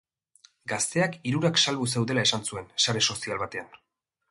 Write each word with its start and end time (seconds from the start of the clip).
Gazteak 0.71 1.17
hirurak 1.31 1.61
salbu 1.65 1.87
zeudela 1.95 2.25
esan 2.29 2.49
zuen 2.51 2.73
sare 2.87 3.07
sozial 3.11 3.45
batean. 3.47 3.73